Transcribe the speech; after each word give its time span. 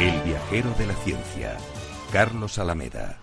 El 0.00 0.20
viajero 0.22 0.74
de 0.78 0.86
la 0.86 0.94
ciencia, 0.94 1.56
Carlos 2.12 2.58
Alameda. 2.58 3.18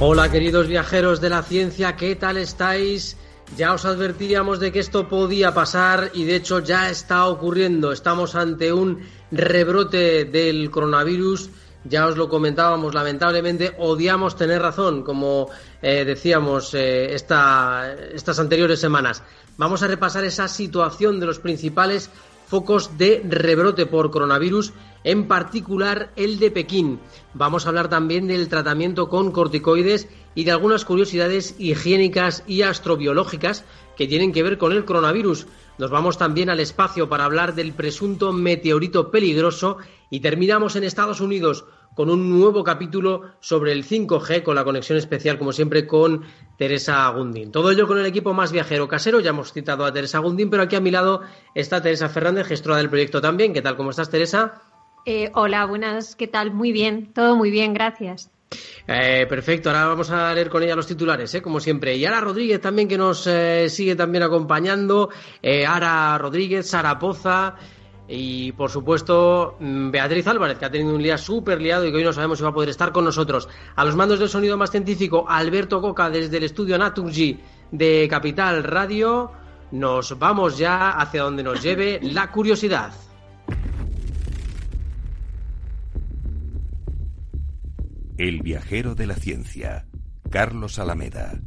Hola 0.00 0.30
queridos 0.30 0.66
viajeros 0.66 1.20
de 1.20 1.30
la 1.30 1.42
ciencia, 1.42 1.96
¿qué 1.96 2.16
tal 2.16 2.36
estáis? 2.36 3.16
Ya 3.56 3.72
os 3.72 3.84
advertíamos 3.84 4.58
de 4.58 4.72
que 4.72 4.80
esto 4.80 5.08
podía 5.08 5.54
pasar 5.54 6.10
y 6.14 6.24
de 6.24 6.36
hecho 6.36 6.58
ya 6.58 6.90
está 6.90 7.26
ocurriendo. 7.26 7.92
Estamos 7.92 8.34
ante 8.34 8.72
un 8.72 9.00
rebrote 9.30 10.24
del 10.24 10.70
coronavirus 10.70 11.50
ya 11.84 12.06
os 12.06 12.16
lo 12.16 12.28
comentábamos, 12.28 12.94
lamentablemente 12.94 13.74
odiamos 13.78 14.36
tener 14.36 14.62
razón, 14.62 15.02
como 15.02 15.48
eh, 15.82 16.04
decíamos 16.04 16.74
eh, 16.74 17.14
estas 17.14 18.38
anteriores 18.38 18.80
semanas. 18.80 19.22
Vamos 19.56 19.82
a 19.82 19.88
repasar 19.88 20.24
esa 20.24 20.48
situación 20.48 21.20
de 21.20 21.26
los 21.26 21.38
principales 21.38 22.10
focos 22.46 22.98
de 22.98 23.22
rebrote 23.28 23.86
por 23.86 24.10
coronavirus, 24.10 24.72
en 25.02 25.28
particular 25.28 26.10
el 26.16 26.38
de 26.38 26.50
Pekín. 26.50 27.00
Vamos 27.34 27.66
a 27.66 27.68
hablar 27.68 27.88
también 27.88 28.26
del 28.26 28.48
tratamiento 28.48 29.08
con 29.08 29.30
corticoides 29.30 30.08
y 30.34 30.44
de 30.44 30.50
algunas 30.50 30.84
curiosidades 30.84 31.54
higiénicas 31.58 32.42
y 32.46 32.62
astrobiológicas 32.62 33.64
que 33.96 34.06
tienen 34.06 34.32
que 34.32 34.42
ver 34.42 34.58
con 34.58 34.72
el 34.72 34.84
coronavirus. 34.84 35.46
Nos 35.78 35.90
vamos 35.90 36.18
también 36.18 36.50
al 36.50 36.60
espacio 36.60 37.08
para 37.08 37.24
hablar 37.24 37.54
del 37.54 37.72
presunto 37.72 38.32
meteorito 38.32 39.10
peligroso 39.10 39.78
y 40.10 40.20
terminamos 40.20 40.76
en 40.76 40.84
Estados 40.84 41.20
Unidos 41.20 41.64
con 41.94 42.10
un 42.10 42.30
nuevo 42.30 42.64
capítulo 42.64 43.22
sobre 43.40 43.72
el 43.72 43.84
5G 43.84 44.42
con 44.42 44.54
la 44.54 44.64
conexión 44.64 44.98
especial, 44.98 45.38
como 45.38 45.52
siempre, 45.52 45.86
con 45.86 46.24
Teresa 46.58 47.08
Gundín. 47.08 47.52
Todo 47.52 47.70
ello 47.70 47.86
con 47.86 47.98
el 47.98 48.06
equipo 48.06 48.32
más 48.32 48.52
viajero 48.52 48.88
casero. 48.88 49.20
Ya 49.20 49.30
hemos 49.30 49.52
citado 49.52 49.84
a 49.84 49.92
Teresa 49.92 50.18
Gundín, 50.18 50.50
pero 50.50 50.64
aquí 50.64 50.76
a 50.76 50.80
mi 50.80 50.90
lado 50.90 51.22
está 51.54 51.82
Teresa 51.82 52.08
Fernández, 52.08 52.46
gestora 52.46 52.76
del 52.76 52.90
proyecto 52.90 53.20
también. 53.20 53.52
¿Qué 53.52 53.62
tal? 53.62 53.76
¿Cómo 53.76 53.90
estás, 53.90 54.10
Teresa? 54.10 54.62
Eh, 55.06 55.30
hola, 55.34 55.66
buenas. 55.66 56.16
¿Qué 56.16 56.26
tal? 56.26 56.52
Muy 56.52 56.72
bien. 56.72 57.12
Todo 57.12 57.36
muy 57.36 57.50
bien, 57.50 57.74
gracias. 57.74 58.30
Eh, 58.86 59.26
perfecto, 59.28 59.70
ahora 59.70 59.86
vamos 59.86 60.10
a 60.10 60.32
leer 60.32 60.48
con 60.48 60.62
ella 60.62 60.76
los 60.76 60.86
titulares, 60.86 61.34
¿eh? 61.34 61.42
como 61.42 61.58
siempre. 61.58 61.96
Y 61.96 62.04
Ara 62.04 62.20
Rodríguez 62.20 62.60
también 62.60 62.86
que 62.86 62.98
nos 62.98 63.26
eh, 63.26 63.68
sigue 63.68 63.96
también 63.96 64.22
acompañando. 64.22 65.10
Ara 65.66 66.16
Rodríguez, 66.18 66.68
Sara 66.68 66.98
Poza, 66.98 67.56
y 68.06 68.52
por 68.52 68.70
supuesto, 68.70 69.56
mm, 69.60 69.90
Beatriz 69.90 70.26
Álvarez, 70.26 70.58
que 70.58 70.66
ha 70.66 70.70
tenido 70.70 70.94
un 70.94 71.02
día 71.02 71.16
súper 71.16 71.60
liado 71.60 71.86
y 71.86 71.90
que 71.90 71.98
hoy 71.98 72.04
no 72.04 72.12
sabemos 72.12 72.38
si 72.38 72.44
va 72.44 72.50
a 72.50 72.54
poder 72.54 72.68
estar 72.68 72.92
con 72.92 73.04
nosotros. 73.04 73.48
A 73.76 73.84
los 73.84 73.96
mandos 73.96 74.18
del 74.18 74.28
sonido 74.28 74.56
más 74.56 74.70
científico, 74.70 75.24
Alberto 75.28 75.80
Coca 75.80 76.10
desde 76.10 76.36
el 76.36 76.44
estudio 76.44 76.76
Naturgy 76.76 77.38
de 77.70 78.06
Capital 78.10 78.62
Radio. 78.62 79.32
Nos 79.70 80.18
vamos 80.18 80.58
ya 80.58 80.90
hacia 80.90 81.22
donde 81.22 81.42
nos 81.42 81.62
lleve 81.62 81.98
la 82.02 82.30
curiosidad. 82.30 82.92
El 88.16 88.42
viajero 88.42 88.94
de 88.94 89.06
la 89.06 89.16
ciencia, 89.16 89.86
Carlos 90.30 90.78
Alameda. 90.78 91.40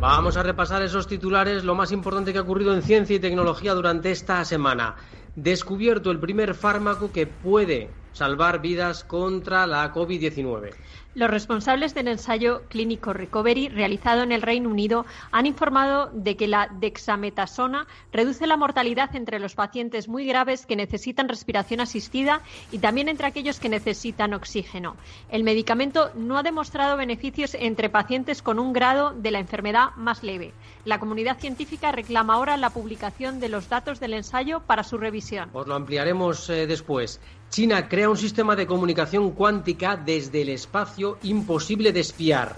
Vamos 0.00 0.38
a 0.38 0.42
repasar 0.42 0.80
esos 0.80 1.06
titulares, 1.06 1.62
lo 1.62 1.74
más 1.74 1.92
importante 1.92 2.32
que 2.32 2.38
ha 2.38 2.42
ocurrido 2.42 2.72
en 2.72 2.80
ciencia 2.80 3.16
y 3.16 3.20
tecnología 3.20 3.74
durante 3.74 4.10
esta 4.10 4.42
semana. 4.46 4.96
Descubierto 5.36 6.10
el 6.10 6.18
primer 6.18 6.54
fármaco 6.54 7.12
que 7.12 7.26
puede 7.26 7.99
salvar 8.12 8.60
vidas 8.60 9.04
contra 9.04 9.66
la 9.66 9.92
COVID-19. 9.92 10.74
Los 11.12 11.28
responsables 11.28 11.92
del 11.92 12.06
ensayo 12.06 12.62
clínico 12.68 13.12
Recovery 13.12 13.68
realizado 13.68 14.22
en 14.22 14.30
el 14.30 14.42
Reino 14.42 14.68
Unido 14.68 15.06
han 15.32 15.46
informado 15.46 16.08
de 16.12 16.36
que 16.36 16.46
la 16.46 16.68
dexametasona 16.78 17.88
reduce 18.12 18.46
la 18.46 18.56
mortalidad 18.56 19.16
entre 19.16 19.40
los 19.40 19.56
pacientes 19.56 20.06
muy 20.06 20.24
graves 20.24 20.66
que 20.66 20.76
necesitan 20.76 21.28
respiración 21.28 21.80
asistida 21.80 22.42
y 22.70 22.78
también 22.78 23.08
entre 23.08 23.26
aquellos 23.26 23.58
que 23.58 23.68
necesitan 23.68 24.34
oxígeno. 24.34 24.96
El 25.30 25.42
medicamento 25.42 26.12
no 26.14 26.38
ha 26.38 26.44
demostrado 26.44 26.96
beneficios 26.96 27.56
entre 27.58 27.90
pacientes 27.90 28.40
con 28.40 28.60
un 28.60 28.72
grado 28.72 29.12
de 29.12 29.32
la 29.32 29.40
enfermedad 29.40 29.90
más 29.96 30.22
leve. 30.22 30.52
La 30.84 31.00
comunidad 31.00 31.38
científica 31.38 31.90
reclama 31.90 32.34
ahora 32.34 32.56
la 32.56 32.70
publicación 32.70 33.40
de 33.40 33.48
los 33.48 33.68
datos 33.68 33.98
del 33.98 34.14
ensayo 34.14 34.60
para 34.60 34.84
su 34.84 34.96
revisión. 34.96 35.50
Os 35.52 35.66
lo 35.66 35.74
ampliaremos 35.74 36.48
eh, 36.50 36.68
después. 36.68 37.20
China 37.50 37.88
crea 37.88 38.08
un 38.08 38.16
sistema 38.16 38.54
de 38.54 38.64
comunicación 38.64 39.32
cuántica 39.32 39.96
desde 39.96 40.42
el 40.42 40.50
espacio 40.50 41.18
imposible 41.24 41.90
de 41.90 41.98
espiar. 41.98 42.54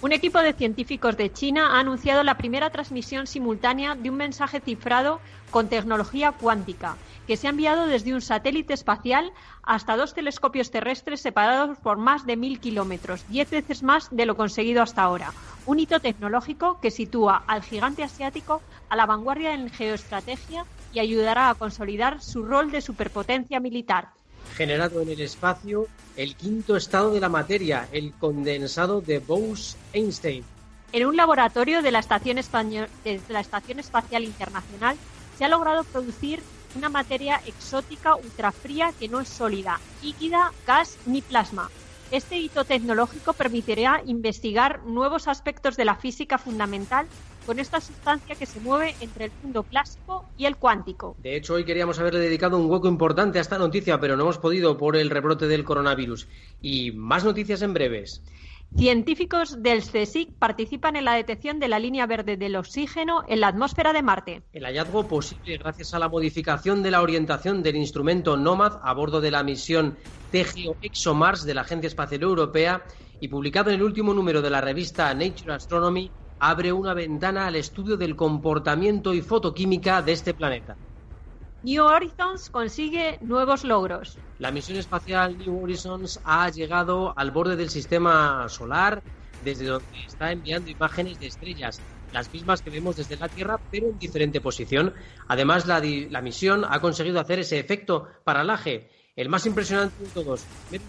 Un 0.00 0.10
equipo 0.10 0.40
de 0.40 0.52
científicos 0.52 1.16
de 1.16 1.32
China 1.32 1.76
ha 1.76 1.78
anunciado 1.78 2.24
la 2.24 2.36
primera 2.36 2.70
transmisión 2.70 3.28
simultánea 3.28 3.94
de 3.94 4.10
un 4.10 4.16
mensaje 4.16 4.58
cifrado 4.58 5.20
con 5.52 5.68
tecnología 5.68 6.32
cuántica, 6.32 6.96
que 7.28 7.36
se 7.36 7.46
ha 7.46 7.50
enviado 7.50 7.86
desde 7.86 8.14
un 8.14 8.20
satélite 8.20 8.74
espacial 8.74 9.30
hasta 9.62 9.96
dos 9.96 10.12
telescopios 10.12 10.72
terrestres 10.72 11.20
separados 11.20 11.78
por 11.78 11.98
más 11.98 12.26
de 12.26 12.36
mil 12.36 12.58
kilómetros, 12.58 13.24
diez 13.28 13.48
veces 13.48 13.84
más 13.84 14.08
de 14.10 14.26
lo 14.26 14.36
conseguido 14.36 14.82
hasta 14.82 15.02
ahora. 15.02 15.32
Un 15.66 15.78
hito 15.78 16.00
tecnológico 16.00 16.80
que 16.80 16.90
sitúa 16.90 17.44
al 17.46 17.62
gigante 17.62 18.02
asiático 18.02 18.60
a 18.88 18.96
la 18.96 19.06
vanguardia 19.06 19.54
en 19.54 19.70
geoestrategia 19.70 20.64
y 20.92 20.98
ayudará 20.98 21.48
a 21.48 21.54
consolidar 21.54 22.20
su 22.20 22.42
rol 22.42 22.72
de 22.72 22.80
superpotencia 22.80 23.60
militar 23.60 24.08
generado 24.52 25.00
en 25.00 25.08
el 25.08 25.20
espacio 25.20 25.88
el 26.16 26.36
quinto 26.36 26.76
estado 26.76 27.12
de 27.12 27.20
la 27.20 27.28
materia, 27.28 27.88
el 27.92 28.12
condensado 28.12 29.00
de 29.00 29.18
Bose-Einstein. 29.18 30.44
En 30.92 31.06
un 31.06 31.16
laboratorio 31.16 31.80
de 31.80 31.90
la, 31.90 32.00
Estación 32.00 32.36
de 32.36 33.20
la 33.28 33.40
Estación 33.40 33.78
Espacial 33.78 34.24
Internacional 34.24 34.96
se 35.38 35.44
ha 35.44 35.48
logrado 35.48 35.84
producir 35.84 36.42
una 36.74 36.88
materia 36.88 37.40
exótica 37.46 38.14
ultrafría 38.14 38.92
que 38.98 39.08
no 39.08 39.20
es 39.20 39.28
sólida, 39.28 39.80
líquida, 40.02 40.52
gas 40.66 40.98
ni 41.06 41.22
plasma. 41.22 41.70
Este 42.10 42.36
hito 42.36 42.64
tecnológico 42.64 43.32
permitirá 43.32 44.02
investigar 44.04 44.82
nuevos 44.84 45.28
aspectos 45.28 45.76
de 45.76 45.86
la 45.86 45.96
física 45.96 46.36
fundamental 46.36 47.06
con 47.44 47.58
esta 47.58 47.80
sustancia 47.80 48.36
que 48.36 48.46
se 48.46 48.60
mueve 48.60 48.94
entre 49.00 49.26
el 49.26 49.32
mundo 49.42 49.64
clásico 49.64 50.24
y 50.36 50.46
el 50.46 50.56
cuántico. 50.56 51.16
De 51.18 51.36
hecho, 51.36 51.54
hoy 51.54 51.64
queríamos 51.64 51.98
haberle 51.98 52.20
dedicado 52.20 52.58
un 52.58 52.70
hueco 52.70 52.88
importante 52.88 53.38
a 53.38 53.42
esta 53.42 53.58
noticia, 53.58 54.00
pero 54.00 54.16
no 54.16 54.22
hemos 54.22 54.38
podido 54.38 54.76
por 54.76 54.96
el 54.96 55.10
rebrote 55.10 55.46
del 55.46 55.64
coronavirus. 55.64 56.28
Y 56.60 56.92
más 56.92 57.24
noticias 57.24 57.62
en 57.62 57.74
breves. 57.74 58.22
Científicos 58.76 59.62
del 59.62 59.82
CSIC 59.82 60.38
participan 60.38 60.96
en 60.96 61.04
la 61.04 61.12
detección 61.12 61.58
de 61.58 61.68
la 61.68 61.78
línea 61.78 62.06
verde 62.06 62.38
del 62.38 62.56
oxígeno 62.56 63.22
en 63.28 63.40
la 63.40 63.48
atmósfera 63.48 63.92
de 63.92 64.02
Marte. 64.02 64.42
El 64.52 64.64
hallazgo 64.64 65.06
posible 65.06 65.58
gracias 65.58 65.92
a 65.92 65.98
la 65.98 66.08
modificación 66.08 66.82
de 66.82 66.90
la 66.90 67.02
orientación 67.02 67.62
del 67.62 67.76
instrumento 67.76 68.38
NOMAD 68.38 68.80
a 68.82 68.94
bordo 68.94 69.20
de 69.20 69.30
la 69.30 69.42
misión 69.42 69.98
TGO 70.30 70.76
ExoMars 70.80 71.44
de 71.44 71.52
la 71.52 71.60
Agencia 71.60 71.88
Espacial 71.88 72.22
Europea 72.22 72.82
y 73.20 73.28
publicado 73.28 73.68
en 73.68 73.76
el 73.76 73.82
último 73.82 74.14
número 74.14 74.40
de 74.40 74.48
la 74.48 74.62
revista 74.62 75.12
Nature 75.12 75.52
Astronomy 75.52 76.10
abre 76.42 76.72
una 76.72 76.92
ventana 76.92 77.46
al 77.46 77.54
estudio 77.54 77.96
del 77.96 78.16
comportamiento 78.16 79.14
y 79.14 79.22
fotoquímica 79.22 80.02
de 80.02 80.10
este 80.10 80.34
planeta. 80.34 80.76
New 81.62 81.84
Horizons 81.84 82.50
consigue 82.50 83.18
nuevos 83.20 83.62
logros. 83.62 84.18
La 84.40 84.50
misión 84.50 84.76
espacial 84.76 85.38
New 85.38 85.62
Horizons 85.62 86.18
ha 86.24 86.50
llegado 86.50 87.14
al 87.16 87.30
borde 87.30 87.54
del 87.54 87.70
sistema 87.70 88.48
solar, 88.48 89.04
desde 89.44 89.66
donde 89.66 89.86
está 90.04 90.32
enviando 90.32 90.68
imágenes 90.68 91.20
de 91.20 91.28
estrellas, 91.28 91.80
las 92.12 92.32
mismas 92.32 92.60
que 92.60 92.70
vemos 92.70 92.96
desde 92.96 93.16
la 93.16 93.28
Tierra, 93.28 93.60
pero 93.70 93.86
en 93.86 93.98
diferente 94.00 94.40
posición. 94.40 94.94
Además, 95.28 95.68
la, 95.68 95.80
la 95.80 96.22
misión 96.22 96.64
ha 96.68 96.80
conseguido 96.80 97.20
hacer 97.20 97.38
ese 97.38 97.60
efecto 97.60 98.08
paralaje 98.24 98.90
el 99.14 99.28
más 99.28 99.46
impresionante 99.46 100.02
de 100.02 100.10
todos, 100.10 100.42
medio 100.72 100.86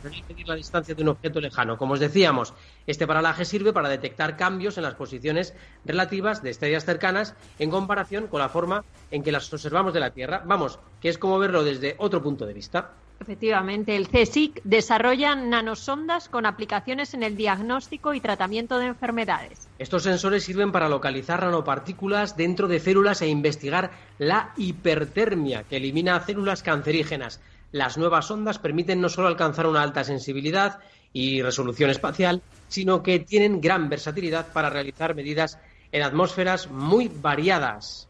interestelar, 0.00 0.28
medir 0.28 0.48
la 0.48 0.54
distancia 0.54 0.94
de 0.94 1.02
un 1.02 1.08
objeto 1.08 1.40
lejano. 1.40 1.76
Como 1.76 1.94
os 1.94 2.00
decíamos, 2.00 2.54
este 2.86 3.06
paralaje 3.06 3.44
sirve 3.44 3.72
para 3.72 3.88
detectar 3.88 4.36
cambios 4.36 4.76
en 4.76 4.84
las 4.84 4.94
posiciones 4.94 5.54
relativas 5.84 6.42
de 6.42 6.50
estrellas 6.50 6.84
cercanas 6.84 7.34
en 7.58 7.70
comparación 7.70 8.26
con 8.26 8.40
la 8.40 8.48
forma 8.48 8.84
en 9.10 9.22
que 9.22 9.32
las 9.32 9.52
observamos 9.52 9.92
de 9.92 10.00
la 10.00 10.10
Tierra. 10.10 10.42
Vamos, 10.44 10.78
que 11.00 11.08
es 11.08 11.18
como 11.18 11.38
verlo 11.38 11.64
desde 11.64 11.96
otro 11.98 12.22
punto 12.22 12.46
de 12.46 12.54
vista. 12.54 12.92
Efectivamente, 13.20 13.96
el 13.96 14.08
CSIC 14.08 14.62
desarrolla 14.64 15.34
nanosondas 15.34 16.30
con 16.30 16.46
aplicaciones 16.46 17.12
en 17.12 17.22
el 17.22 17.36
diagnóstico 17.36 18.14
y 18.14 18.20
tratamiento 18.20 18.78
de 18.78 18.86
enfermedades. 18.86 19.68
Estos 19.78 20.04
sensores 20.04 20.44
sirven 20.44 20.72
para 20.72 20.88
localizar 20.88 21.42
nanopartículas 21.42 22.38
dentro 22.38 22.66
de 22.66 22.80
células 22.80 23.20
e 23.20 23.28
investigar 23.28 23.90
la 24.16 24.54
hipertermia 24.56 25.64
que 25.64 25.76
elimina 25.76 26.18
células 26.24 26.62
cancerígenas. 26.62 27.42
Las 27.72 27.96
nuevas 27.96 28.26
sondas 28.26 28.58
permiten 28.58 29.00
no 29.00 29.08
solo 29.08 29.28
alcanzar 29.28 29.66
una 29.66 29.82
alta 29.82 30.04
sensibilidad 30.04 30.80
y 31.12 31.40
resolución 31.42 31.90
espacial, 31.90 32.42
sino 32.68 33.02
que 33.02 33.20
tienen 33.20 33.60
gran 33.60 33.88
versatilidad 33.88 34.52
para 34.52 34.70
realizar 34.70 35.14
medidas 35.14 35.58
en 35.92 36.02
atmósferas 36.02 36.70
muy 36.70 37.08
variadas. 37.08 38.09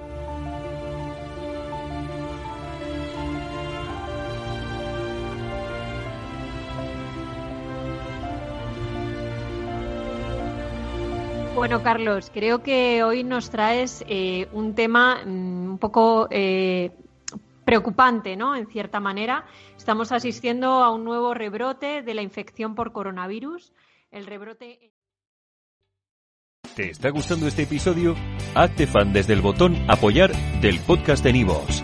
Bueno, 11.61 11.83
Carlos, 11.83 12.31
creo 12.33 12.63
que 12.63 13.03
hoy 13.03 13.23
nos 13.23 13.51
traes 13.51 14.03
eh, 14.07 14.47
un 14.51 14.73
tema 14.73 15.21
mm, 15.23 15.69
un 15.69 15.77
poco 15.77 16.27
eh, 16.31 16.89
preocupante, 17.63 18.35
¿no? 18.35 18.55
En 18.55 18.65
cierta 18.65 18.99
manera, 18.99 19.45
estamos 19.77 20.11
asistiendo 20.11 20.83
a 20.83 20.89
un 20.89 21.03
nuevo 21.03 21.35
rebrote 21.35 22.01
de 22.01 22.13
la 22.15 22.23
infección 22.23 22.73
por 22.73 22.91
coronavirus. 22.91 23.73
El 24.09 24.25
rebrote. 24.25 24.91
¿Te 26.75 26.89
está 26.89 27.11
gustando 27.11 27.45
este 27.45 27.61
episodio? 27.61 28.15
Hazte 28.55 28.87
fan 28.87 29.13
desde 29.13 29.33
el 29.33 29.41
botón 29.41 29.75
Apoyar 29.87 30.31
del 30.61 30.79
podcast 30.79 31.23
de 31.23 31.33
Nivos. 31.33 31.83